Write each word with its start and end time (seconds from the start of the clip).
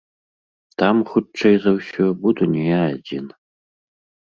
Там, 0.81 1.03
хутчэй 1.09 1.55
за 1.67 1.71
ўсё, 1.77 2.09
буду 2.25 2.49
не 2.57 2.63
я 2.71 2.81
адзін. 2.95 3.25